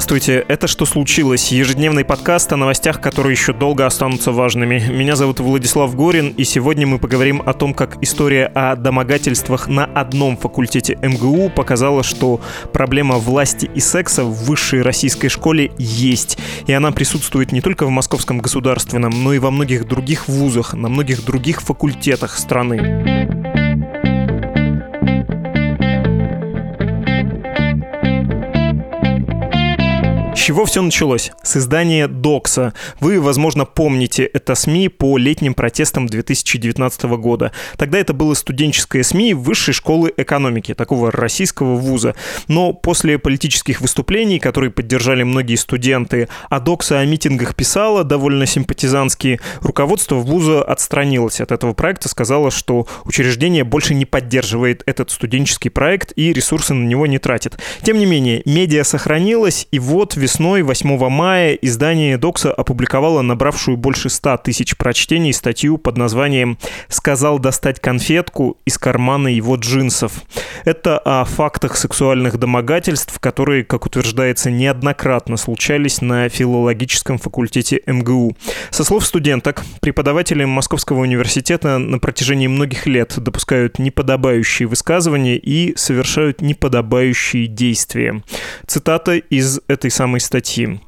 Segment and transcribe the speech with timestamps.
[0.00, 4.82] Здравствуйте, это «Что случилось?» Ежедневный подкаст о новостях, которые еще долго останутся важными.
[4.90, 9.84] Меня зовут Владислав Горин, и сегодня мы поговорим о том, как история о домогательствах на
[9.84, 12.40] одном факультете МГУ показала, что
[12.72, 16.38] проблема власти и секса в высшей российской школе есть.
[16.66, 20.88] И она присутствует не только в Московском государственном, но и во многих других вузах, на
[20.88, 23.49] многих других факультетах страны.
[30.50, 31.30] Чего все началось?
[31.44, 32.74] С издания «Докса».
[32.98, 37.52] Вы, возможно, помните это СМИ по летним протестам 2019 года.
[37.76, 42.16] Тогда это было студенческое СМИ Высшей школы экономики, такого российского вуза.
[42.48, 49.38] Но после политических выступлений, которые поддержали многие студенты, а «Докса» о митингах писала довольно симпатизантски,
[49.60, 56.12] руководство вуза отстранилось от этого проекта, сказало, что учреждение больше не поддерживает этот студенческий проект
[56.16, 57.56] и ресурсы на него не тратит.
[57.82, 63.76] Тем не менее, медиа сохранилась, и вот весной весной 8 мая издание «Докса» опубликовало набравшую
[63.76, 66.56] больше 100 тысяч прочтений статью под названием
[66.88, 70.22] «Сказал достать конфетку из кармана его джинсов».
[70.64, 78.34] Это о фактах сексуальных домогательств, которые, как утверждается, неоднократно случались на филологическом факультете МГУ.
[78.70, 86.40] Со слов студенток, преподаватели Московского университета на протяжении многих лет допускают неподобающие высказывания и совершают
[86.40, 88.22] неподобающие действия.
[88.66, 90.80] Цитата из этой самой статьи.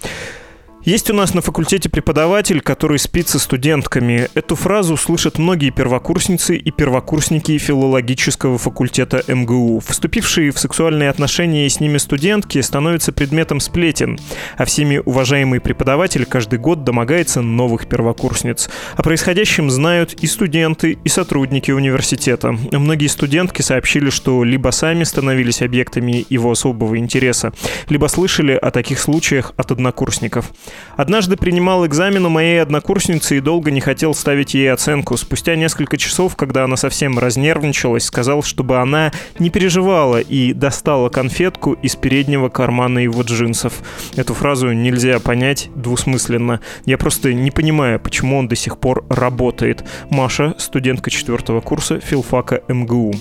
[0.84, 4.28] Есть у нас на факультете преподаватель, который спит со студентками.
[4.34, 9.80] Эту фразу слышат многие первокурсницы и первокурсники филологического факультета МГУ.
[9.86, 14.18] Вступившие в сексуальные отношения с ними студентки становятся предметом сплетен,
[14.56, 18.68] а всеми уважаемый преподаватель каждый год домогается новых первокурсниц.
[18.96, 22.56] О происходящем знают и студенты, и сотрудники университета.
[22.72, 27.52] Многие студентки сообщили, что либо сами становились объектами его особого интереса,
[27.88, 30.50] либо слышали о таких случаях от однокурсников.
[30.96, 35.16] Однажды принимал экзамен у моей однокурсницы и долго не хотел ставить ей оценку.
[35.16, 41.72] Спустя несколько часов, когда она совсем разнервничалась, сказал, чтобы она не переживала и достала конфетку
[41.74, 43.74] из переднего кармана его джинсов.
[44.16, 46.60] Эту фразу нельзя понять двусмысленно.
[46.84, 49.84] Я просто не понимаю, почему он до сих пор работает.
[50.10, 53.12] Маша, студентка четвертого курса филфака МГУ.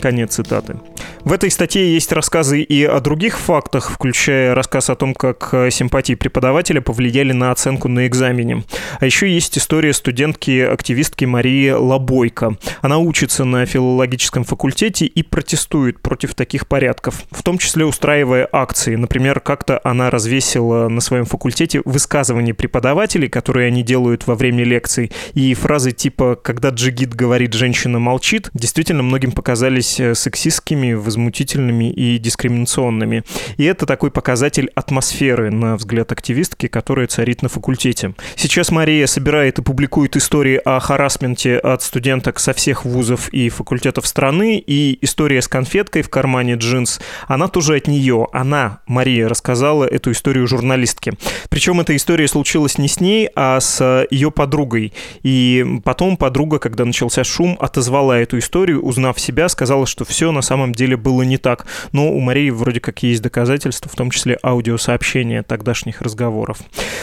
[0.00, 0.76] Конец цитаты.
[1.24, 5.70] В этой статье есть рассказы и о других фактах, включая рассказ о том, как э,
[5.70, 8.64] симпатии преподавателя повлияли на оценку на экзамене.
[9.00, 12.58] А еще есть история студентки-активистки Марии Лобойко.
[12.82, 18.94] Она учится на филологическом факультете и протестует против таких порядков, в том числе устраивая акции.
[18.94, 25.10] Например, как-то она развесила на своем факультете высказывания преподавателей, которые они делают во время лекций,
[25.32, 32.18] и фразы типа «когда джигит говорит, женщина молчит» действительно многим показались э, сексистскими, возмутительными и
[32.18, 33.22] дискриминационными.
[33.56, 38.14] И это такой показатель атмосферы, на взгляд активистки, которая царит на факультете.
[38.36, 44.06] Сейчас Мария собирает и публикует истории о харасменте от студенток со всех вузов и факультетов
[44.06, 48.26] страны, и история с конфеткой в кармане джинс, она тоже от нее.
[48.32, 51.12] Она, Мария, рассказала эту историю журналистке.
[51.48, 54.92] Причем эта история случилась не с ней, а с ее подругой.
[55.22, 60.42] И потом подруга, когда начался шум, отозвала эту историю, узнав себя, сказала, что все на
[60.42, 61.66] самом деле было не так.
[61.92, 66.58] Но у Марии вроде как есть доказательства, в том числе аудиосообщения тогдашних разговоров.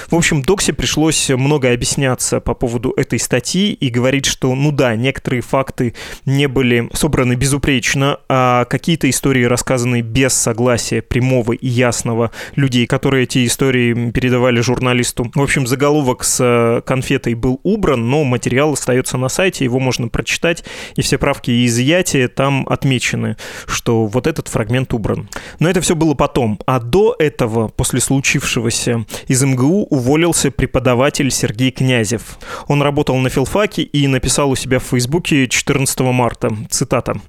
[0.09, 4.95] В общем, Доксе пришлось много объясняться по поводу этой статьи и говорить, что, ну да,
[4.95, 5.94] некоторые факты
[6.25, 13.23] не были собраны безупречно, а какие-то истории рассказаны без согласия прямого и ясного людей, которые
[13.23, 15.31] эти истории передавали журналисту.
[15.35, 20.63] В общем, заголовок с конфетой был убран, но материал остается на сайте, его можно прочитать,
[20.95, 23.38] и все правки и изъятия там отмечены,
[23.68, 25.29] что вот этот фрагмент убран.
[25.59, 26.59] Но это все было потом.
[26.66, 32.38] А до этого, после случившегося, из МГУ уволился преподаватель Сергей Князев.
[32.68, 36.51] Он работал на филфаке и написал у себя в Фейсбуке 14 марта.
[36.69, 37.19] Цитата.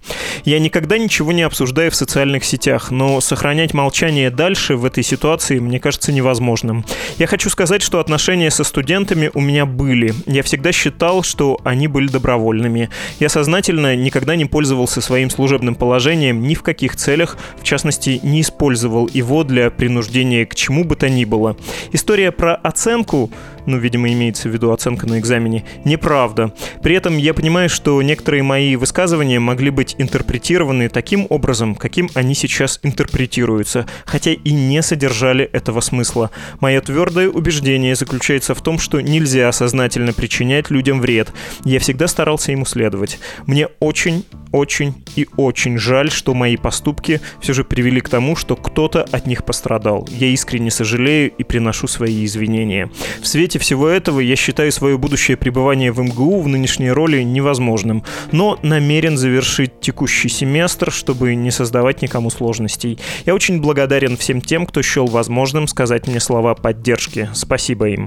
[0.45, 5.59] «Я никогда ничего не обсуждаю в социальных сетях, но сохранять молчание дальше в этой ситуации
[5.59, 6.85] мне кажется невозможным.
[7.19, 10.15] Я хочу сказать, что отношения со студентами у меня были.
[10.27, 12.91] Я всегда считал, что они были добровольными.
[13.21, 18.41] Я сознательно никогда не пользовался своим служебным положением ни в каких целях, в частности, не
[18.41, 21.57] использовал его для принуждения к чему бы то ни было.
[21.93, 23.31] История про оценку
[23.67, 26.53] ну, видимо, имеется в виду оценка на экзамене, неправда.
[26.83, 32.35] При этом я понимаю, что некоторые мои высказывания могли быть интерпретированы таким образом, каким они
[32.35, 36.31] сейчас интерпретируются, хотя и не содержали этого смысла.
[36.61, 41.33] Мое твердое убеждение заключается в том, что нельзя сознательно причинять людям вред.
[41.65, 43.19] Я всегда старался ему следовать.
[43.47, 48.57] Мне очень, очень и очень жаль, что мои поступки все же привели к тому, что
[48.57, 50.09] кто-то от них пострадал.
[50.11, 52.91] Я искренне сожалею и приношу свои извинения.
[53.21, 58.05] В свете всего этого я считаю свое будущее пребывание в МГУ в нынешней роли невозможным,
[58.31, 62.99] но намерен завершить текущий семестр, чтобы не создавать никому сложностей.
[63.27, 67.29] Я очень благодарен всем тем, кто счел возможным сказать мне слова поддержки.
[67.35, 68.07] Спасибо им.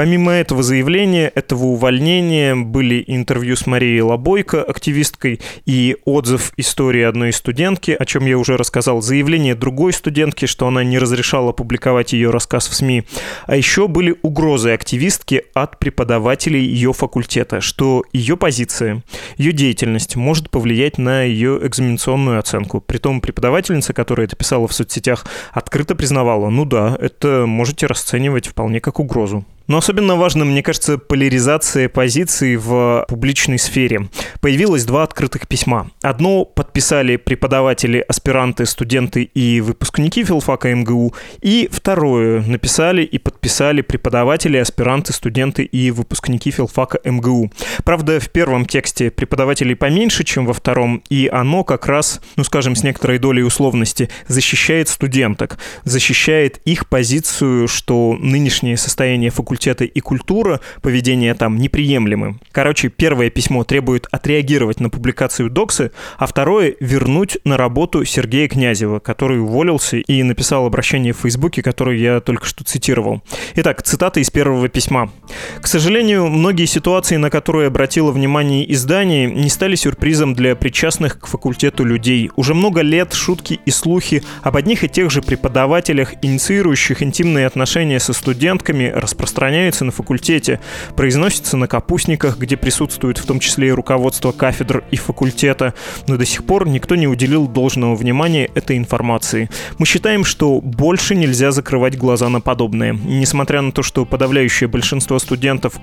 [0.00, 7.34] Помимо этого заявления, этого увольнения были интервью с Марией Лобойко, активисткой, и отзыв истории одной
[7.34, 12.30] студентки, о чем я уже рассказал, заявление другой студентки, что она не разрешала публиковать ее
[12.30, 13.02] рассказ в СМИ.
[13.44, 19.02] А еще были угрозы активистки от преподавателей ее факультета, что ее позиция,
[19.36, 22.80] ее деятельность может повлиять на ее экзаменационную оценку.
[22.80, 28.80] Притом преподавательница, которая это писала в соцсетях, открыто признавала, ну да, это можете расценивать вполне
[28.80, 29.44] как угрозу.
[29.66, 34.08] Но особенно важно, мне кажется, поляризация позиций в публичной сфере.
[34.40, 35.90] Появилось два открытых письма.
[36.02, 44.56] Одно подписали преподаватели, аспиранты, студенты и выпускники филфака МГУ, и второе написали и подписали преподаватели,
[44.56, 47.52] аспиранты, студенты и выпускники филфака МГУ.
[47.84, 52.74] Правда, в первом тексте преподавателей поменьше, чем во втором, и оно как раз, ну скажем,
[52.74, 60.00] с некоторой долей условности, защищает студенток, защищает их позицию, что нынешнее состояние факультета факультета и
[60.00, 62.38] культура, поведение там неприемлемы.
[62.52, 69.00] Короче, первое письмо требует отреагировать на публикацию Доксы, а второе— вернуть на работу Сергея Князева,
[69.00, 73.22] который уволился и написал обращение в Фейсбуке, которое я только что цитировал.
[73.56, 75.10] Итак, цитата из первого письма.
[75.60, 81.26] «К сожалению, многие ситуации, на которые обратило внимание издание, не стали сюрпризом для причастных к
[81.26, 82.30] факультету людей.
[82.36, 88.00] Уже много лет шутки и слухи об одних и тех же преподавателях, инициирующих интимные отношения
[88.00, 90.60] со студентками, распространяются на факультете,
[90.96, 95.74] произносится на капустниках, где присутствует в том числе и руководство кафедр и факультета,
[96.06, 99.48] но до сих пор никто не уделил должного внимания этой информации.
[99.78, 102.92] Мы считаем, что больше нельзя закрывать глаза на подобное.
[102.92, 105.29] Несмотря на то, что подавляющее большинство студентов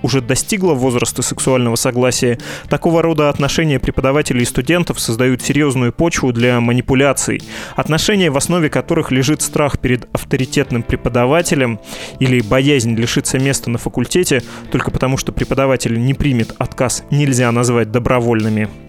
[0.04, 2.38] уже достигло возраста сексуального согласия,
[2.70, 7.42] такого рода отношения преподавателей и студентов создают серьезную почву для манипуляций.
[7.76, 11.80] Отношения, в основе которых лежит страх перед авторитетным преподавателем
[12.20, 17.92] или боязнь лишиться места на факультете только потому, что преподаватель не примет отказ, нельзя назвать
[17.92, 18.87] добровольными.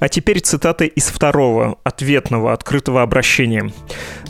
[0.00, 3.72] А теперь цитаты из второго, ответного, открытого обращения.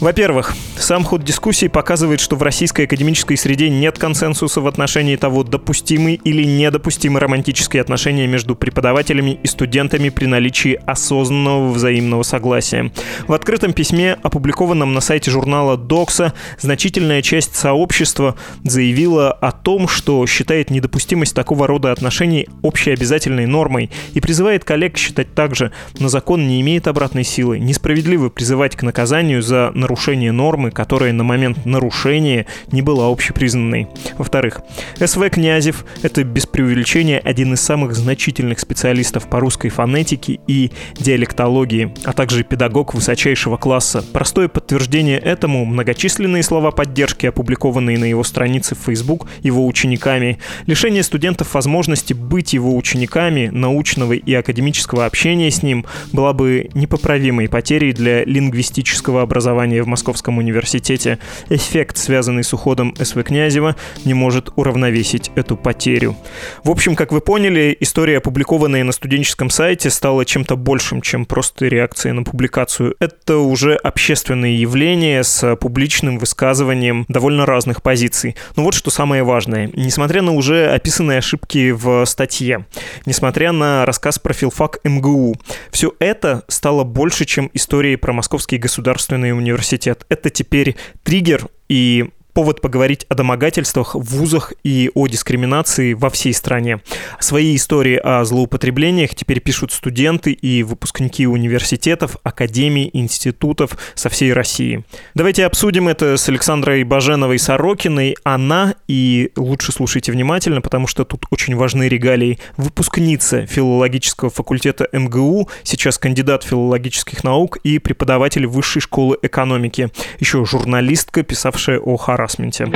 [0.00, 5.44] Во-первых, сам ход дискуссии показывает, что в российской академической среде нет консенсуса в отношении того,
[5.44, 12.90] допустимы или недопустимы романтические отношения между преподавателями и студентами при наличии осознанного взаимного согласия.
[13.28, 20.26] В открытом письме, опубликованном на сайте журнала «Докса», значительная часть сообщества заявила о том, что
[20.26, 26.60] считает недопустимость такого рода отношений общеобязательной нормой и призывает коллег считать также, но закон не
[26.60, 27.58] имеет обратной силы.
[27.58, 33.88] Несправедливо призывать к наказанию за нарушение нормы, которая на момент нарушения не была общепризнанной.
[34.18, 34.60] Во-вторых,
[35.04, 41.94] СВ Князев— это без преувеличения один из самых значительных специалистов по русской фонетике и диалектологии,
[42.04, 44.04] а также педагог высочайшего класса.
[44.12, 51.02] Простое подтверждение этому— многочисленные слова поддержки, опубликованные на его странице в Facebook его учениками, лишение
[51.02, 57.48] студентов возможности быть его учениками научного и академического общения общение с ним была бы непоправимой
[57.48, 61.20] потерей для лингвистического образования в Московском университете.
[61.48, 66.16] Эффект, связанный с уходом СВ Князева, не может уравновесить эту потерю.
[66.64, 71.66] В общем, как вы поняли, история, опубликованная на студенческом сайте, стала чем-то большим, чем просто
[71.66, 72.96] реакция на публикацию.
[72.98, 78.34] Это уже общественное явление с публичным высказыванием довольно разных позиций.
[78.56, 79.70] Но вот что самое важное.
[79.74, 82.66] Несмотря на уже описанные ошибки в статье,
[83.06, 85.36] несмотря на рассказ про филфак МГУ, МГУ.
[85.70, 90.04] Все это стало больше, чем историей про Московский государственный университет.
[90.08, 96.32] Это теперь триггер и повод поговорить о домогательствах в вузах и о дискриминации во всей
[96.32, 96.80] стране.
[97.20, 104.84] Свои истории о злоупотреблениях теперь пишут студенты и выпускники университетов, академий, институтов со всей России.
[105.14, 108.16] Давайте обсудим это с Александрой Баженовой-Сорокиной.
[108.24, 115.48] Она, и лучше слушайте внимательно, потому что тут очень важны регалии, выпускница филологического факультета МГУ,
[115.62, 119.90] сейчас кандидат филологических наук и преподаватель Высшей школы экономики.
[120.18, 122.66] Еще журналистка, писавшая о харасменте.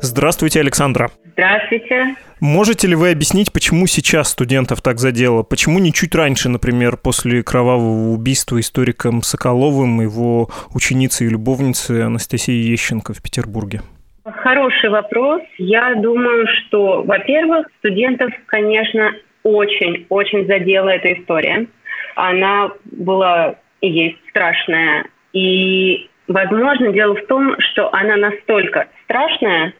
[0.00, 1.10] Здравствуйте, Александра.
[1.32, 2.14] Здравствуйте.
[2.40, 5.42] Можете ли вы объяснить, почему сейчас студентов так задело?
[5.42, 12.70] Почему не чуть раньше, например, после кровавого убийства историком Соколовым его ученицы и любовницы Анастасии
[12.70, 13.80] Ещенко в Петербурге?
[14.24, 15.42] Хороший вопрос.
[15.58, 21.66] Я думаю, что, во-первых, студентов, конечно, очень-очень задела эта история.
[22.14, 25.06] Она была и есть страшная.
[25.32, 29.72] И, возможно, дело в том, что она настолько страшная,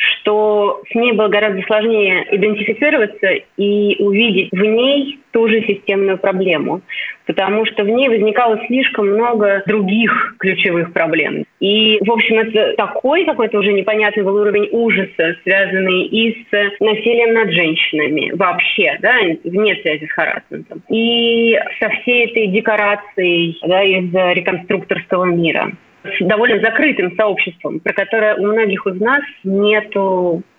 [0.00, 6.80] что с ней было гораздо сложнее идентифицироваться и увидеть в ней ту же системную проблему,
[7.26, 11.44] потому что в ней возникало слишком много других ключевых проблем.
[11.60, 17.34] И, в общем, это такой какой-то уже непонятный был уровень ужаса, связанный и с насилием
[17.34, 19.14] над женщинами вообще, да,
[19.44, 25.72] вне связи с харасментом, и со всей этой декорацией да, из реконструкторского мира
[26.20, 29.92] довольно закрытым сообществом, про которое у многих из нас нет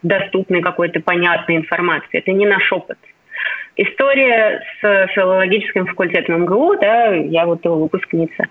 [0.03, 2.19] доступной какой-то понятной информации.
[2.19, 2.97] Это не наш опыт.
[3.77, 8.45] История с филологическим факультетом МГУ, да, я вот его выпускница,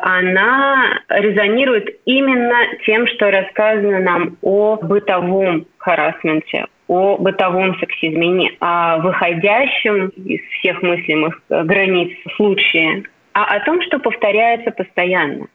[0.00, 8.98] она резонирует именно тем, что рассказано нам о бытовом харасменте, о бытовом сексизме, не о
[8.98, 15.46] выходящем из всех мыслимых границ случае, а о том, что повторяется постоянно.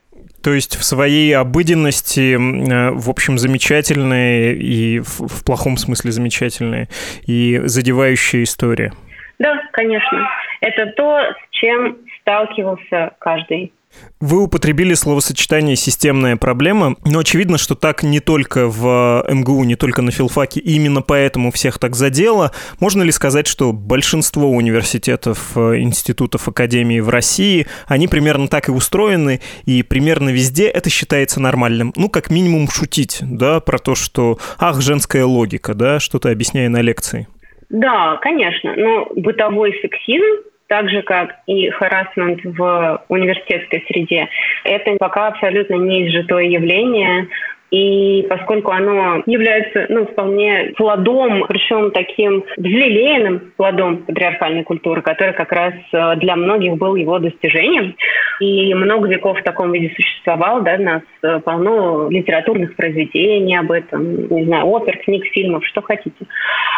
[0.43, 6.87] То есть в своей обыденности, э, в общем, замечательная и в плохом смысле замечательная
[7.25, 8.93] и задевающая история.
[9.39, 10.27] Да, конечно.
[10.61, 13.73] Это то, с чем сталкивался каждый
[14.19, 20.01] вы употребили словосочетание «системная проблема», но очевидно, что так не только в МГУ, не только
[20.01, 22.51] на филфаке, и именно поэтому всех так задело.
[22.79, 28.71] Можно ли сказать, что большинство университетов, э, институтов, академий в России, они примерно так и
[28.71, 31.93] устроены, и примерно везде это считается нормальным?
[31.95, 36.81] Ну, как минимум шутить, да, про то, что «ах, женская логика», да, что-то объясняя на
[36.81, 37.27] лекции.
[37.69, 44.29] Да, конечно, но бытовой сексизм так же, как и харасмент в университетской среде,
[44.63, 47.27] это пока абсолютно неизжитое явление.
[47.71, 55.53] И поскольку оно является ну, вполне плодом, причем таким взлелеянным плодом патриархальной культуры, который как
[55.53, 57.95] раз э, для многих был его достижением,
[58.41, 64.27] и много веков в таком виде существовал, да, нас э, полно литературных произведений об этом,
[64.27, 66.25] не знаю, опер, книг, фильмов, что хотите,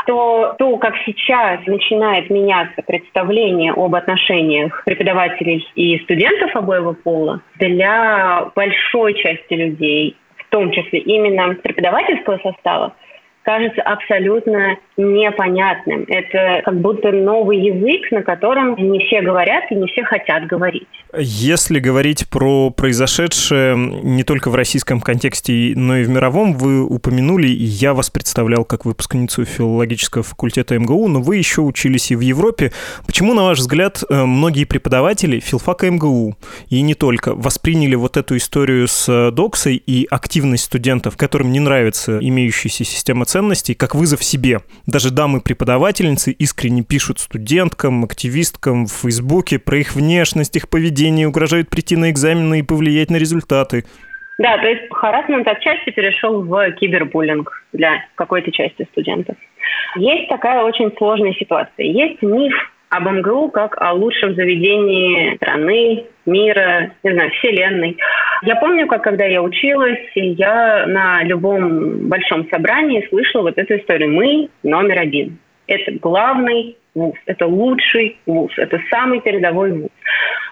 [0.05, 8.51] то то, как сейчас начинает меняться представление об отношениях преподавателей и студентов обоего пола, для
[8.55, 10.17] большой части людей
[10.53, 12.95] том числе именно преподавательского состава,
[13.41, 16.05] кажется абсолютно непонятным.
[16.07, 21.02] Это как будто новый язык, на котором не все говорят и не все хотят говорить.
[21.15, 27.49] Если говорить про произошедшее не только в российском контексте, но и в мировом, вы упомянули,
[27.49, 32.21] и я вас представлял как выпускницу филологического факультета МГУ, но вы еще учились и в
[32.21, 32.71] Европе.
[33.05, 36.35] Почему, на ваш взгляд, э, многие преподаватели филфака МГУ,
[36.69, 42.17] и не только, восприняли вот эту историю с доксой и активность студентов, которым не нравится
[42.19, 44.61] имеющаяся система ценностей, как вызов себе?
[44.87, 51.95] Даже дамы-преподавательницы искренне пишут студенткам, активисткам в Фейсбуке про их внешность, их поведение, угрожают прийти
[51.95, 53.85] на экзамены и повлиять на результаты.
[54.37, 59.35] Да, то есть харасмент отчасти перешел в кибербуллинг для какой-то части студентов.
[59.95, 61.85] Есть такая очень сложная ситуация.
[61.85, 62.53] Есть миф
[62.89, 67.97] об МГУ как о лучшем заведении страны, мира, не знаю, вселенной.
[68.43, 74.11] Я помню, как когда я училась, я на любом большом собрании слышала вот эту историю.
[74.11, 75.39] Мы номер один.
[75.67, 79.89] Это главный вуз, это лучший вуз, это самый передовой вуз.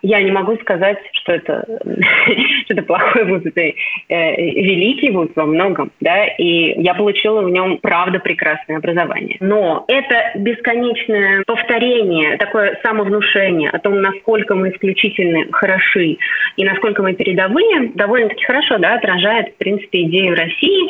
[0.01, 1.65] Я не могу сказать, что это,
[2.71, 3.73] это плохой вуз, это э,
[4.09, 9.37] великий вуз во многом, да, и я получила в нем, правда, прекрасное образование.
[9.39, 16.17] Но это бесконечное повторение, такое самовнушение о том, насколько мы исключительно хороши
[16.55, 20.89] и насколько мы передовые, довольно-таки хорошо, да, отражает, в принципе, идею России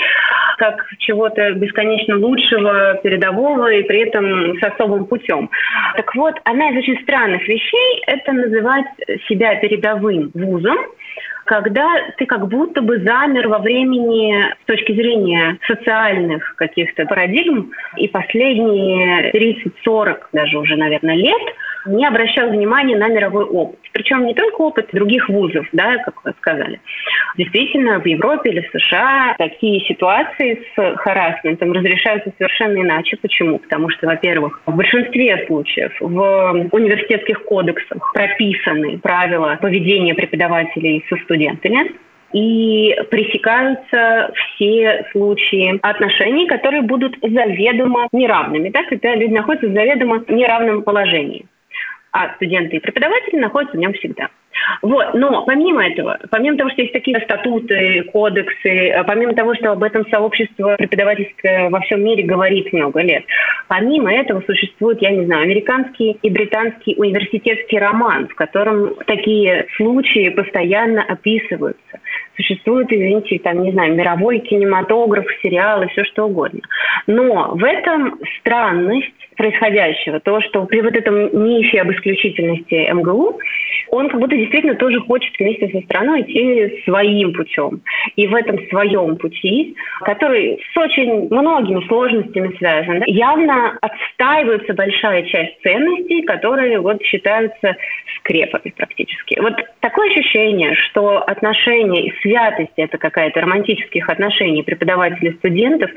[0.61, 5.49] как чего-то бесконечно лучшего, передового и при этом с особым путем.
[5.95, 8.85] Так вот, одна из очень странных вещей– это называть
[9.27, 10.77] себя передовым вузом,
[11.45, 18.07] когда ты как будто бы замер во времени с точки зрения социальных каких-то парадигм, и
[18.07, 21.41] последние 30-40 даже уже, наверное, лет
[21.85, 23.79] не обращал внимания на мировой опыт.
[23.93, 26.79] Причем не только опыт других вузов, да, как вы сказали.
[27.37, 33.17] Действительно, в Европе или в США такие ситуации с харасментом разрешаются совершенно иначе.
[33.17, 33.59] Почему?
[33.59, 41.91] Потому что, во-первых, в большинстве случаев в университетских кодексах прописаны правила поведения преподавателей со студентами,
[42.33, 50.23] и пресекаются все случаи отношений, которые будут заведомо неравными, да, когда люди находятся в заведомо
[50.29, 51.45] неравном положении.
[52.11, 54.29] А студенты и преподаватели находятся в нем всегда.
[54.81, 55.13] Вот.
[55.13, 60.07] Но помимо этого, помимо того, что есть такие статуты, кодексы, помимо того, что об этом
[60.09, 63.23] сообщество преподавательское во всем мире говорит много лет,
[63.67, 70.29] помимо этого существует, я не знаю, американский и британский университетский роман, в котором такие случаи
[70.29, 71.99] постоянно описываются.
[72.35, 76.61] Существует, извините, там, не знаю, мировой кинематограф, сериалы, все что угодно.
[77.07, 83.39] Но в этом странность происходящего, то, что при вот этом мифе об исключительности МГУ,
[83.89, 87.81] он как будто действительно тоже хочет вместе со страной идти своим путем.
[88.15, 95.23] И в этом своем пути, который с очень многими сложностями связан, да, явно отстаивается большая
[95.23, 97.75] часть ценностей, которые вот считаются
[98.17, 99.39] скрепами практически.
[99.39, 105.91] Вот такое ощущение, что отношения, святость это какая-то романтических отношений преподавателей и студентов,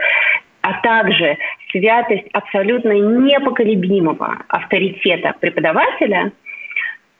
[0.61, 1.37] а также
[1.71, 6.33] святость абсолютно непоколебимого авторитета преподавателя–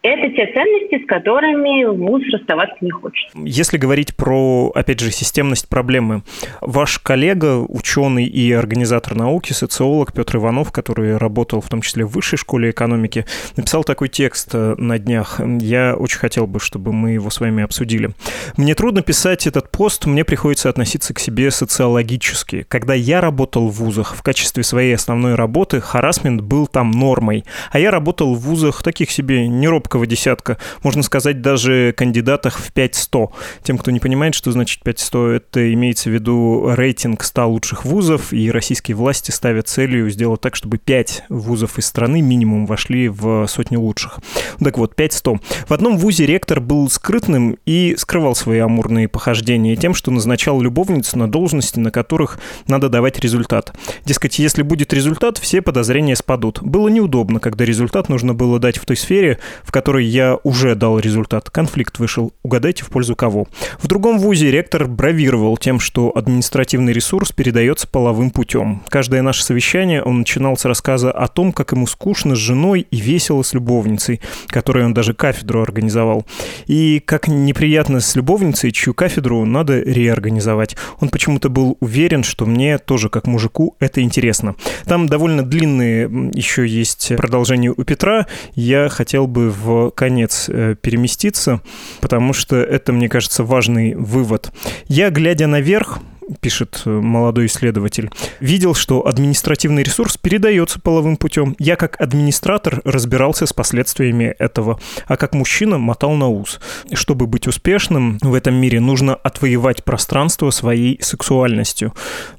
[0.05, 3.31] это те ценности, с которыми вуз расставаться не хочет.
[3.35, 6.23] Если говорить про, опять же, системность проблемы,
[6.61, 12.11] ваш коллега, ученый и организатор науки, социолог Петр Иванов, который работал в том числе в
[12.11, 13.25] высшей школе экономики,
[13.57, 15.41] написал такой текст э, на днях.
[15.41, 18.11] Я очень хотел бы, чтобы мы его с вами обсудили.
[18.59, 22.67] Мне трудно писать этот пост, мне приходится относиться к себе социологически.
[22.69, 27.45] Когда я работал в вузах в качестве своей основной работы, харасмент был там нормой.
[27.71, 32.73] А я работал в вузах таких себе неробко высокого десятка, можно сказать, даже кандидатах в
[32.73, 33.31] 5-100.
[33.63, 38.33] Тем, кто не понимает, что значит 5-100, это имеется в виду рейтинг 100 лучших вузов,
[38.33, 43.47] и российские власти ставят целью сделать так, чтобы 5 вузов из страны минимум вошли в
[43.47, 44.19] сотню лучших.
[44.59, 45.41] Так вот, 5-100.
[45.69, 51.15] В одном вузе ректор был скрытным и скрывал свои амурные похождения тем, что назначал любовниц
[51.15, 53.73] на должности, на которых надо давать результат.
[54.05, 56.63] Дескать, если будет результат, все подозрения спадут.
[56.63, 60.75] Было неудобно, когда результат нужно было дать в той сфере, в которой которой я уже
[60.77, 61.51] дал результат.
[61.51, 62.33] Конфликт вышел.
[62.43, 63.49] Угадайте, в пользу кого.
[63.79, 68.83] В другом вузе ректор бравировал тем, что административный ресурс передается половым путем.
[68.89, 72.97] Каждое наше совещание он начинал с рассказа о том, как ему скучно с женой и
[72.97, 76.25] весело с любовницей, которой он даже кафедру организовал.
[76.67, 80.77] И как неприятно с любовницей, чью кафедру надо реорганизовать.
[81.01, 84.57] Он почему-то был уверен, что мне тоже, как мужику, это интересно.
[84.87, 88.27] Там довольно длинные еще есть продолжение у Петра.
[88.55, 89.64] Я хотел бы в
[89.95, 91.61] конец э, переместиться,
[92.01, 94.53] потому что это, мне кажется, важный вывод.
[94.87, 95.99] Я, глядя наверх,
[96.41, 98.11] пишет э, молодой исследователь,
[98.41, 101.55] видел, что административный ресурс передается половым путем.
[101.59, 106.61] Я как администратор разбирался с последствиями этого, а как мужчина мотал на ус.
[106.93, 111.93] Чтобы быть успешным в этом мире, нужно отвоевать пространство своей сексуальностью.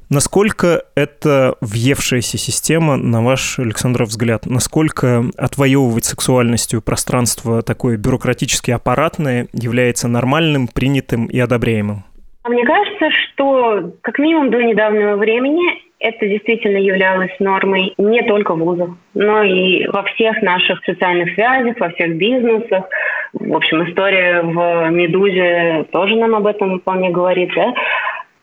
[0.09, 4.45] Насколько это въевшаяся система, на ваш, Александров, взгляд?
[4.45, 12.05] Насколько отвоевывать сексуальностью пространство такое бюрократически аппаратное является нормальным, принятым и одобряемым?
[12.47, 18.59] Мне кажется, что как минимум до недавнего времени это действительно являлось нормой не только в
[18.59, 22.85] вузах, но и во всех наших социальных связях, во всех бизнесах.
[23.33, 27.49] В общем, история в «Медузе» тоже нам об этом вполне говорит.
[27.55, 27.73] Да?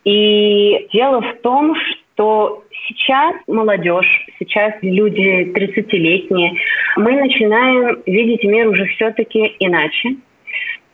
[0.04, 6.54] И дело в том, что сейчас молодежь, сейчас люди 30-летние,
[6.96, 10.16] мы начинаем видеть мир уже все-таки иначе.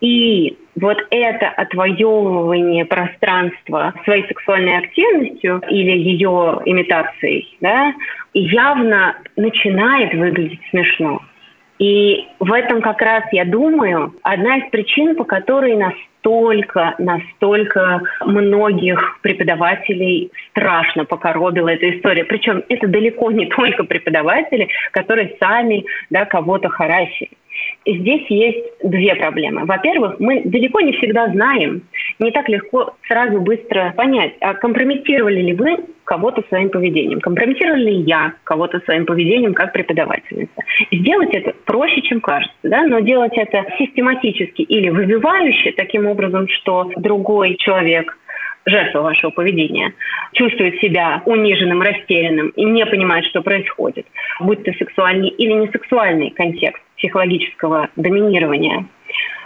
[0.00, 7.92] И вот это отвоевывание пространства своей сексуальной активностью или ее имитацией, да,
[8.32, 11.20] явно начинает выглядеть смешно.
[11.78, 19.20] И в этом как раз, я думаю, одна из причин, по которой настолько, настолько многих
[19.22, 22.24] преподавателей страшно покоробила эта история.
[22.24, 27.30] Причем это далеко не только преподаватели, которые сами да, кого-то харасили.
[27.86, 29.64] Здесь есть две проблемы.
[29.64, 31.82] Во-первых, мы далеко не всегда знаем,
[32.18, 37.96] не так легко сразу быстро понять, а компрометировали ли вы кого-то своим поведением, компрометировали ли
[38.00, 40.52] я кого-то своим поведением как преподавательница.
[40.90, 42.82] Сделать это проще, чем кажется, да?
[42.84, 48.16] но делать это систематически или вызывающе таким образом, что другой человек
[48.66, 49.94] жертва вашего поведения,
[50.32, 54.06] чувствует себя униженным, растерянным и не понимает, что происходит,
[54.40, 58.86] будь то сексуальный или не сексуальный контекст психологического доминирования.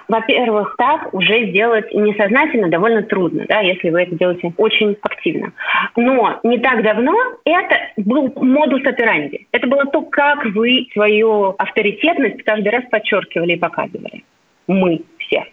[0.08, 5.52] Во-первых, так уже сделать несознательно довольно трудно, да, если вы это делаете очень активно.
[5.96, 9.46] Но не так давно это был модус операнди.
[9.52, 14.24] Это было то, как вы свою авторитетность каждый раз подчеркивали и показывали.
[14.66, 15.44] Мы все.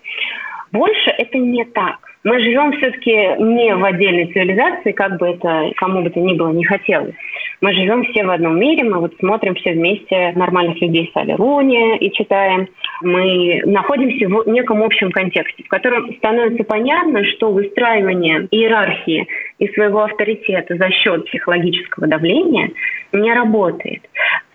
[0.71, 2.08] Больше это не так.
[2.23, 6.51] Мы живем все-таки не в отдельной цивилизации, как бы это кому бы то ни было
[6.51, 7.15] не хотелось.
[7.61, 11.97] Мы живем все в одном мире, мы вот смотрим все вместе нормальных людей с Алируни
[11.97, 12.67] и читаем.
[13.01, 19.27] Мы находимся в неком общем контексте, в котором становится понятно, что выстраивание иерархии
[19.59, 22.71] и своего авторитета за счет психологического давления
[23.13, 24.01] не работает.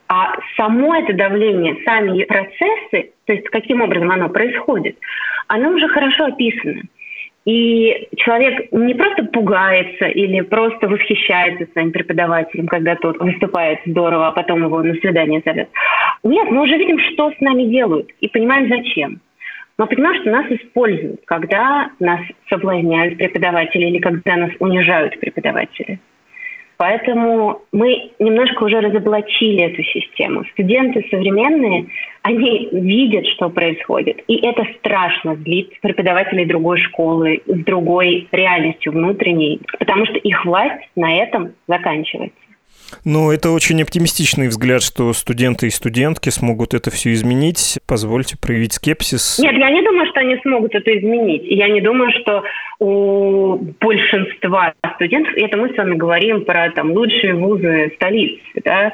[0.08, 4.98] А само это давление, сами процессы, то есть каким образом оно происходит,
[5.48, 6.82] оно уже хорошо описано.
[7.44, 14.32] И человек не просто пугается или просто восхищается своим преподавателем, когда тот выступает здорово, а
[14.32, 15.68] потом его на свидание зовет.
[16.22, 19.20] Нет, мы уже видим, что с нами делают, и понимаем, зачем.
[19.76, 25.98] Мы понимаем, что нас используют, когда нас соблазняют преподаватели или когда нас унижают преподаватели.
[26.76, 30.44] Поэтому мы немножко уже разоблачили эту систему.
[30.52, 31.86] Студенты современные,
[32.24, 34.22] они видят, что происходит.
[34.28, 40.88] И это страшно злит преподавателей другой школы с другой реальностью внутренней, потому что их власть
[40.96, 42.34] на этом заканчивается.
[43.04, 47.78] Ну, это очень оптимистичный взгляд, что студенты и студентки смогут это все изменить.
[47.86, 49.38] Позвольте проявить скепсис.
[49.38, 51.42] Нет, я не думаю, что они смогут это изменить.
[51.44, 52.42] Я не думаю, что
[52.78, 58.92] у большинства студентов, и это мы с вами говорим про там, лучшие вузы столицы, да,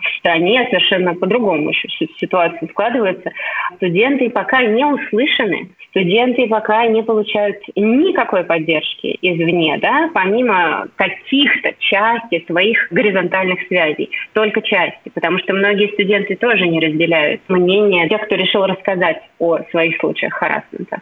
[0.00, 3.30] в стране совершенно по-другому еще ситуация складывается.
[3.76, 12.44] Студенты пока не услышаны, студенты пока не получают никакой поддержки извне, да, помимо каких-то части
[12.46, 18.36] своих горизонтальных связей, только части, потому что многие студенты тоже не разделяют мнение тех, кто
[18.36, 21.00] решил рассказать о своих случаях харасмента.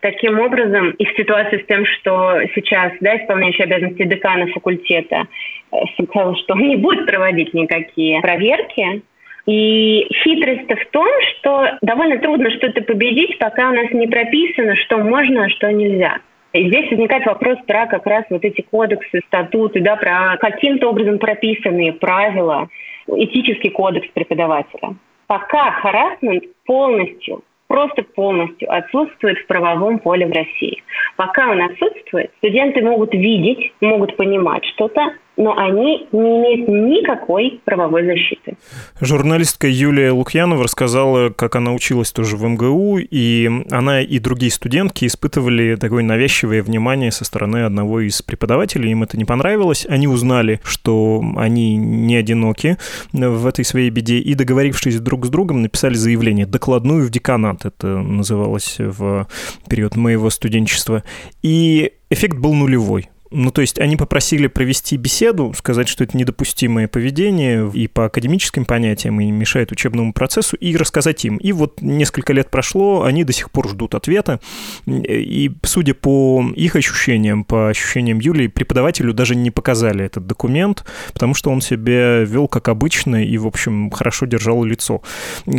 [0.00, 5.26] Таким образом, их ситуация с тем, что сейчас да, исполняющий обязанности декана факультета
[5.72, 9.02] э, сказал, что он не будет проводить никакие проверки,
[9.46, 14.98] и хитрость-то в том, что довольно трудно что-то победить, пока у нас не прописано, что
[14.98, 16.18] можно, а что нельзя.
[16.52, 21.18] И здесь возникает вопрос про как раз вот эти кодексы, статуты, да, про каким-то образом
[21.18, 22.68] прописанные правила,
[23.06, 24.96] этический кодекс преподавателя.
[25.26, 30.82] Пока харасмент полностью просто полностью отсутствует в правовом поле в России.
[31.16, 38.04] Пока он отсутствует, студенты могут видеть, могут понимать что-то, но они не имеют никакой правовой
[38.04, 38.56] защиты.
[39.00, 45.06] Журналистка Юлия Лукьянова рассказала, как она училась тоже в МГУ, и она и другие студентки
[45.06, 48.90] испытывали такое навязчивое внимание со стороны одного из преподавателей.
[48.90, 49.86] Им это не понравилось.
[49.88, 52.76] Они узнали, что они не одиноки
[53.12, 57.86] в этой своей беде, и, договорившись друг с другом, написали заявление, докладную в деканат, это
[57.98, 59.28] называлось в
[59.68, 61.04] период моего студенчества.
[61.42, 63.08] И эффект был нулевой.
[63.30, 68.64] Ну, то есть они попросили провести беседу, сказать, что это недопустимое поведение и по академическим
[68.64, 71.36] понятиям, и мешает учебному процессу, и рассказать им.
[71.36, 74.40] И вот несколько лет прошло, они до сих пор ждут ответа.
[74.86, 81.34] И судя по их ощущениям, по ощущениям Юлии, преподавателю даже не показали этот документ, потому
[81.34, 85.02] что он себя вел как обычно и, в общем, хорошо держал лицо.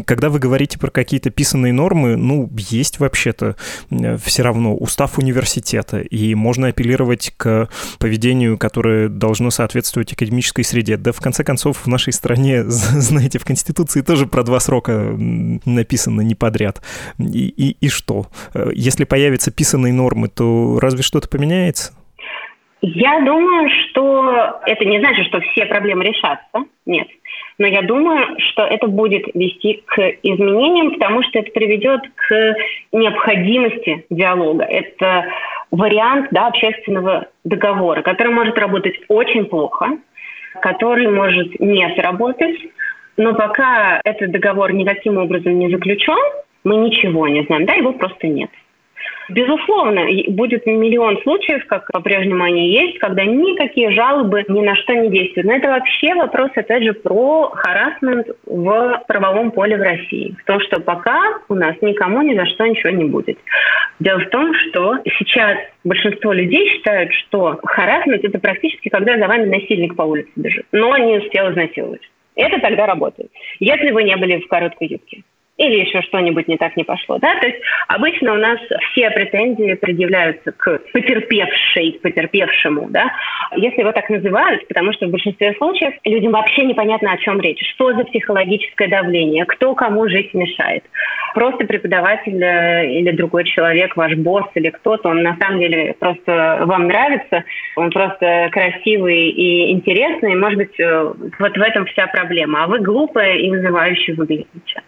[0.05, 3.55] Когда вы говорите про какие-то писанные нормы, ну, есть вообще-то
[4.23, 7.58] все равно устав университета, и можно апеллировать к
[7.99, 10.97] поведению, которое должно соответствовать академической среде.
[10.97, 16.21] Да, в конце концов, в нашей стране, знаете, в Конституции тоже про два срока написано
[16.21, 16.81] не подряд.
[17.17, 18.27] И, и, и что?
[18.53, 21.93] Э, если появятся писанные нормы, то разве что-то поменяется?
[22.81, 26.63] Я думаю, что это не значит, что все проблемы решатся.
[26.85, 27.07] Нет.
[27.59, 32.55] Но я думаю, что это будет вести к изменениям, потому что это приведет к
[32.93, 34.63] необходимости диалога.
[34.63, 35.25] Это
[35.69, 39.97] вариант да, общественного договора, который может работать очень плохо,
[40.61, 42.57] который может не сработать,
[43.17, 46.17] но пока этот договор никаким образом не заключен,
[46.63, 48.49] мы ничего не знаем, да, его просто нет.
[49.29, 55.09] Безусловно, будет миллион случаев, как по-прежнему они есть, когда никакие жалобы ни на что не
[55.09, 55.47] действуют.
[55.47, 60.35] Но это вообще вопрос, опять же, про харасмент в правовом поле в России.
[60.41, 63.37] В том, что пока у нас никому ни за что ничего не будет.
[63.99, 69.45] Дело в том, что сейчас большинство людей считают, что харасмент– это практически когда за вами
[69.45, 72.01] насильник по улице бежит, но не успел изнасиловать.
[72.35, 73.29] Это тогда работает.
[73.59, 75.23] Если вы не были в короткой юбке
[75.59, 77.19] или еще что-нибудь не так не пошло.
[77.19, 77.35] Да?
[77.39, 78.59] То есть обычно у нас
[78.91, 82.87] все претензии предъявляются к потерпевшей, потерпевшему.
[82.89, 83.11] Да?
[83.55, 87.61] Если его так называют, потому что в большинстве случаев людям вообще непонятно, о чем речь.
[87.73, 90.83] Что за психологическое давление, кто кому жить мешает.
[91.33, 96.63] Просто преподаватель э, или другой человек, ваш босс или кто-то, он на самом деле просто
[96.65, 97.43] вам нравится,
[97.75, 102.63] он просто красивый и интересный, может быть, э, вот в этом вся проблема.
[102.63, 104.81] А вы глупая и вызывающе выглядите.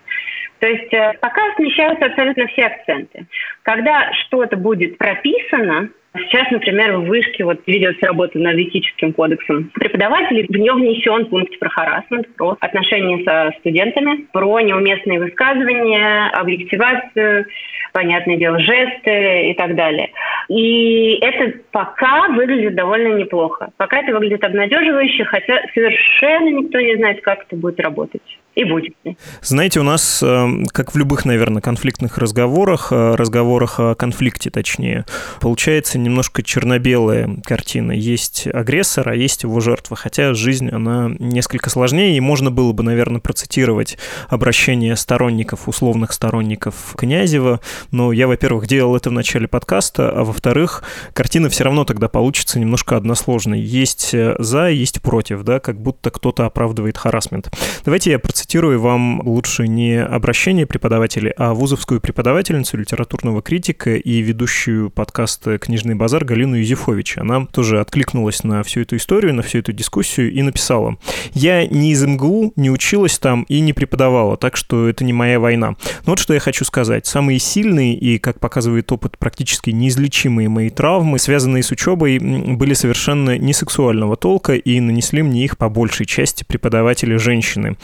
[0.61, 3.25] То есть э, пока смещаются абсолютно все акценты.
[3.63, 10.45] Когда что-то будет прописано, Сейчас, например, в вышке вот ведется работа над этическим кодексом преподавателей.
[10.45, 17.45] В нее внесен пункт про харасмент, про отношения со студентами, про неуместные высказывания, объективацию,
[17.93, 20.11] понятное дело, жесты и так далее.
[20.49, 23.69] И это пока выглядит довольно неплохо.
[23.77, 28.37] Пока это выглядит обнадеживающе, хотя совершенно никто не знает, как это будет работать.
[28.53, 28.93] И будет.
[29.41, 35.05] Знаете, у нас, э, как в любых, наверное, конфликтных разговорах, э, разговорах о конфликте, точнее,
[35.39, 37.93] получается немножко черно-белая картина.
[37.93, 39.95] Есть агрессор, а есть его жертва.
[39.95, 46.95] Хотя жизнь, она несколько сложнее, и можно было бы, наверное, процитировать обращение сторонников, условных сторонников
[46.97, 47.61] Князева,
[47.91, 50.83] но я, во-первых, делал это в начале подкаста, а во-вторых,
[51.13, 53.61] картина все равно тогда получится немножко односложной.
[53.61, 57.49] Есть э, за, есть против, да, как будто кто-то оправдывает харасмент.
[57.85, 58.40] Давайте я процитирую
[58.77, 66.25] вам лучше не обращение преподавателей, а вузовскую преподавательницу, литературного критика и ведущую подкаста «Книжный базар»
[66.25, 67.17] Галину Юзефович.
[67.17, 70.97] Она тоже откликнулась на всю эту историю, на всю эту дискуссию и написала.
[71.33, 75.39] «Я не из МГУ, не училась там и не преподавала, так что это не моя
[75.39, 75.75] война.
[76.05, 77.05] Но вот что я хочу сказать.
[77.05, 83.37] Самые сильные и, как показывает опыт, практически неизлечимые мои травмы, связанные с учебой, были совершенно
[83.37, 87.77] не сексуального толка и нанесли мне их по большей части преподаватели женщины.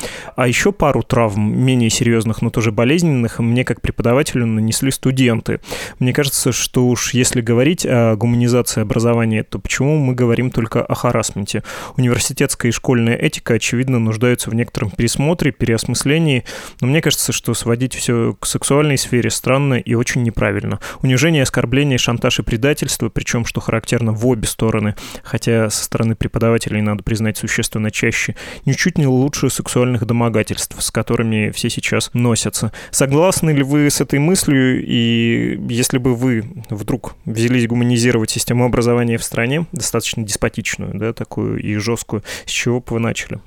[0.48, 5.60] А еще пару травм, менее серьезных, но тоже болезненных, мне как преподавателю нанесли студенты.
[6.00, 10.96] Мне кажется, что уж если говорить о гуманизации образования, то почему мы говорим только о
[10.96, 11.64] харасменте?
[11.98, 16.46] Университетская и школьная этика, очевидно, нуждаются в некотором пересмотре, переосмыслении,
[16.80, 20.80] но мне кажется, что сводить все к сексуальной сфере странно и очень неправильно.
[21.02, 26.80] Унижение, оскорбление, шантаж и предательство, причем, что характерно, в обе стороны, хотя со стороны преподавателей,
[26.80, 32.72] надо признать, существенно чаще, ничуть не лучше сексуальных домогательств, с которыми все сейчас носятся.
[32.92, 39.18] Согласны ли вы с этой мыслью, и если бы вы вдруг взялись гуманизировать систему образования
[39.18, 43.40] в стране, достаточно деспотичную, да, такую и жесткую, с чего бы вы начали?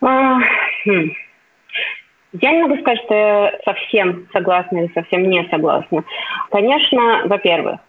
[0.00, 0.38] А,
[0.84, 1.10] хм.
[2.40, 6.04] Я не могу сказать, что я совсем согласна или совсем не согласна.
[6.50, 7.80] Конечно, во-первых,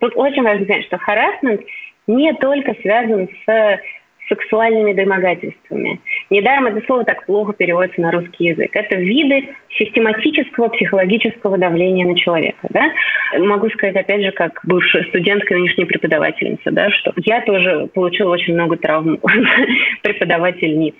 [0.00, 1.60] тут очень важно понять, что харасмент
[2.06, 3.80] не только связан с
[4.28, 6.00] сексуальными домогательствами.
[6.30, 8.70] Недаром это слово так плохо переводится на русский язык.
[8.74, 12.66] Это виды систематического психологического давления на человека.
[12.70, 12.90] Да?
[13.38, 18.54] Могу сказать, опять же, как бывшая студентка, нынешняя преподавательница, да, что я тоже получила очень
[18.54, 19.18] много травм
[20.02, 20.94] преподавательниц.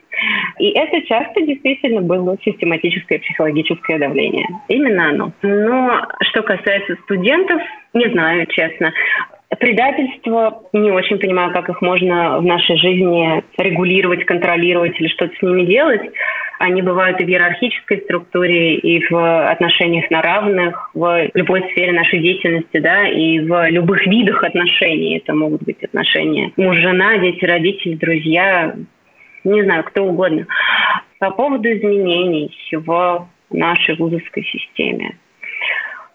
[0.59, 4.47] И это часто действительно было систематическое психологическое давление.
[4.69, 5.33] Именно оно.
[5.43, 7.61] Но что касается студентов,
[7.93, 8.93] не знаю, честно.
[9.59, 15.43] Предательство, не очень понимаю, как их можно в нашей жизни регулировать, контролировать или что-то с
[15.43, 16.03] ними делать.
[16.59, 22.21] Они бывают и в иерархической структуре, и в отношениях на равных, в любой сфере нашей
[22.21, 25.19] деятельности, да, и в любых видах отношений.
[25.19, 28.75] Это могут быть отношения муж-жена, дети-родители, друзья,
[29.45, 30.47] не знаю, кто угодно.
[31.19, 35.17] По поводу изменений в нашей вузовской системе.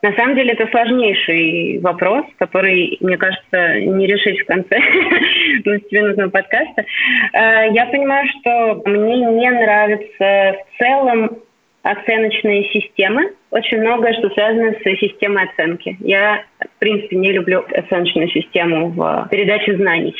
[0.02, 4.78] На самом деле это сложнейший вопрос, который, мне кажется, не решить в конце
[5.66, 6.86] 20-минутного подкаста.
[7.34, 11.40] Э, я понимаю, что мне не нравятся в целом
[11.84, 13.34] оценочные системы.
[13.52, 15.98] Очень многое, что связано с системой оценки.
[16.00, 20.16] Я, в принципе, не люблю оценочную систему в передаче знаний.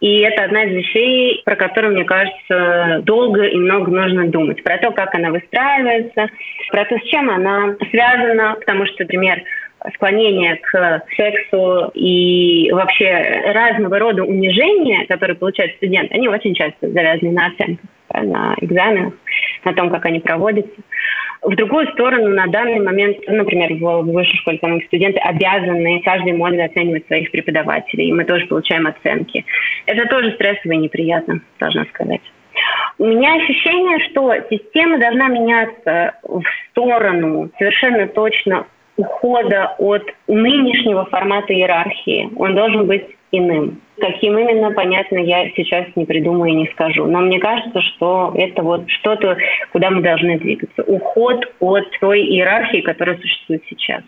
[0.00, 4.62] И это одна из вещей, про которую, мне кажется, долго и много нужно думать.
[4.62, 6.28] Про то, как она выстраивается,
[6.70, 8.56] про то, с чем она связана.
[8.60, 9.42] Потому что, например,
[9.94, 17.32] склонение к сексу и вообще разного рода унижения, которые получают студенты, они очень часто завязаны
[17.32, 19.14] на оценках, на экзаменах,
[19.64, 20.80] на том, как они проводятся.
[21.44, 26.62] В другую сторону, на данный момент, например, в высшей школе экономики студенты обязаны каждый модуль
[26.62, 29.44] оценивать своих преподавателей, и мы тоже получаем оценки.
[29.84, 32.22] Это тоже стрессово и неприятно, должна сказать.
[32.98, 41.52] У меня ощущение, что система должна меняться в сторону совершенно точно ухода от нынешнего формата
[41.52, 42.30] иерархии.
[42.36, 43.04] Он должен быть
[43.38, 43.80] иным.
[44.00, 47.06] Каким именно, понятно, я сейчас не придумаю и не скажу.
[47.06, 49.36] Но мне кажется, что это вот что-то,
[49.72, 50.82] куда мы должны двигаться.
[50.82, 54.02] Уход от той иерархии, которая существует сейчас.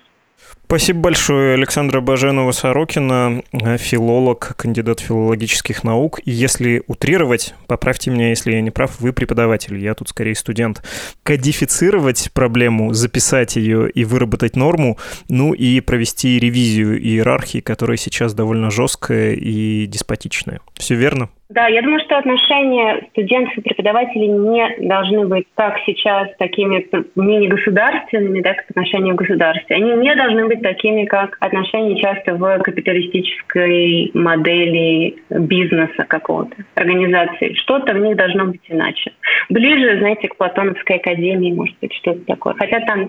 [0.67, 3.45] Спасибо большое, Александра Баженова-Сорокина,
[3.79, 6.19] филолог, кандидат филологических наук.
[6.25, 10.83] И если утрировать, поправьте меня, если я не прав, вы преподаватель, я тут скорее студент.
[11.23, 18.73] Кодифицировать проблему, записать ее и выработать норму, ну и провести ревизию иерархии, которая сейчас довольно
[18.73, 20.61] жесткая и деспотичная.
[20.75, 21.31] Все верно?
[21.49, 28.41] Да, я думаю, что отношения студентов и преподавателей не должны быть, как сейчас, такими мини-государственными,
[28.41, 29.77] да, как отношения в государстве.
[29.77, 37.55] Они не должны быть такими, как отношения часто в капиталистической модели бизнеса какого-то, организации.
[37.55, 39.13] Что-то в них должно быть иначе.
[39.49, 42.55] Ближе, знаете, к Платоновской академии, может быть, что-то такое.
[42.55, 43.07] Хотя там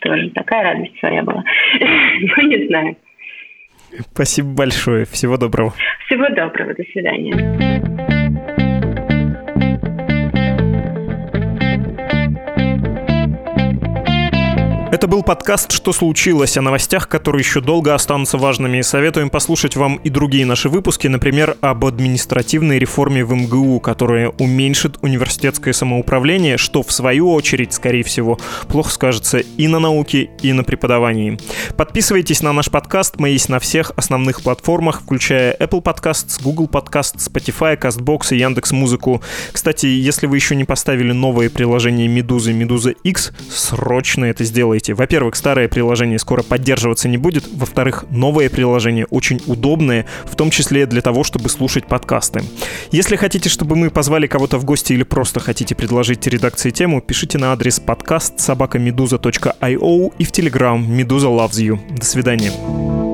[0.00, 1.44] тоже такая радость своя была.
[2.36, 2.96] Ну, не знаю.
[4.12, 5.04] Спасибо большое.
[5.04, 5.72] Всего доброго.
[6.06, 6.74] Всего доброго.
[6.74, 8.75] До свидания.
[14.96, 18.80] Это был подкаст «Что случилось?» о новостях, которые еще долго останутся важными.
[18.80, 24.96] Советуем послушать вам и другие наши выпуски, например, об административной реформе в МГУ, которая уменьшит
[25.02, 30.64] университетское самоуправление, что в свою очередь, скорее всего, плохо скажется и на науке, и на
[30.64, 31.38] преподавании.
[31.76, 37.18] Подписывайтесь на наш подкаст, мы есть на всех основных платформах, включая Apple Podcasts, Google Podcasts,
[37.18, 39.20] Spotify, CastBox и Яндекс Музыку.
[39.52, 45.36] Кстати, если вы еще не поставили новое приложение Медузы, Медуза X, срочно это сделайте во-первых,
[45.36, 51.02] старое приложение скоро поддерживаться не будет, во-вторых, новое приложение очень удобное, в том числе для
[51.02, 52.42] того, чтобы слушать подкасты.
[52.90, 57.38] Если хотите, чтобы мы позвали кого-то в гости или просто хотите предложить редакции тему, пишите
[57.38, 61.78] на адрес подкаст собакамедуза.io и в Telegram Медуза Loves You.
[61.96, 63.05] До свидания.